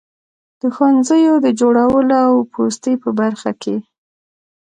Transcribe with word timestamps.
د 0.59 0.61
ښوونځیو 0.75 1.35
د 1.45 1.47
جوړولو 1.59 2.15
او 2.27 2.33
پوستې 2.53 2.93
په 3.03 3.09
برخه 3.19 3.51
کې. 3.61 3.75